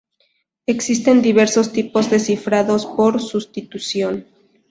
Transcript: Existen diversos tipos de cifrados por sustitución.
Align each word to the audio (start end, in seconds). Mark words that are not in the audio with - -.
Existen 0.65 1.21
diversos 1.21 1.71
tipos 1.73 2.09
de 2.09 2.17
cifrados 2.19 2.87
por 2.87 3.21
sustitución. 3.21 4.25